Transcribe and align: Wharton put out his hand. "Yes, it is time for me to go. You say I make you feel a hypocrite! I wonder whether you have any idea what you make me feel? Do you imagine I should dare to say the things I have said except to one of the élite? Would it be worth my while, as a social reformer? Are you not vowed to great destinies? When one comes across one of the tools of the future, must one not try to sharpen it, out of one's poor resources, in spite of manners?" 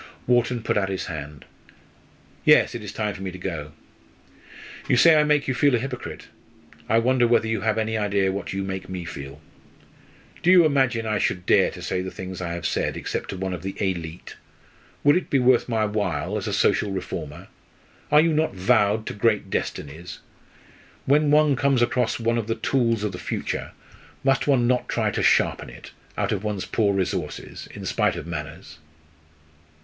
Wharton 0.25 0.63
put 0.63 0.79
out 0.79 0.89
his 0.89 1.05
hand. 1.05 1.45
"Yes, 2.43 2.73
it 2.73 2.83
is 2.83 2.91
time 2.91 3.13
for 3.13 3.21
me 3.21 3.29
to 3.29 3.37
go. 3.37 3.71
You 4.89 4.97
say 4.97 5.13
I 5.15 5.23
make 5.23 5.47
you 5.47 5.53
feel 5.53 5.75
a 5.75 5.77
hypocrite! 5.77 6.27
I 6.89 6.97
wonder 6.97 7.27
whether 7.27 7.47
you 7.47 7.61
have 7.61 7.77
any 7.77 7.99
idea 7.99 8.31
what 8.31 8.51
you 8.51 8.63
make 8.63 8.89
me 8.89 9.05
feel? 9.05 9.39
Do 10.41 10.49
you 10.49 10.65
imagine 10.65 11.05
I 11.05 11.19
should 11.19 11.45
dare 11.45 11.69
to 11.69 11.83
say 11.83 12.01
the 12.01 12.09
things 12.09 12.41
I 12.41 12.53
have 12.53 12.65
said 12.65 12.97
except 12.97 13.29
to 13.29 13.37
one 13.37 13.53
of 13.53 13.61
the 13.61 13.73
élite? 13.73 14.33
Would 15.03 15.17
it 15.17 15.29
be 15.29 15.37
worth 15.37 15.69
my 15.69 15.85
while, 15.85 16.35
as 16.35 16.47
a 16.47 16.51
social 16.53 16.89
reformer? 16.89 17.47
Are 18.11 18.21
you 18.21 18.33
not 18.33 18.55
vowed 18.55 19.05
to 19.05 19.13
great 19.13 19.51
destinies? 19.51 20.17
When 21.05 21.29
one 21.29 21.55
comes 21.55 21.83
across 21.83 22.19
one 22.19 22.39
of 22.39 22.47
the 22.47 22.55
tools 22.55 23.03
of 23.03 23.11
the 23.11 23.19
future, 23.19 23.71
must 24.23 24.47
one 24.47 24.65
not 24.65 24.89
try 24.89 25.11
to 25.11 25.21
sharpen 25.21 25.69
it, 25.69 25.91
out 26.17 26.31
of 26.31 26.43
one's 26.43 26.65
poor 26.65 26.91
resources, 26.95 27.69
in 27.75 27.85
spite 27.85 28.15
of 28.15 28.25
manners?" 28.25 28.79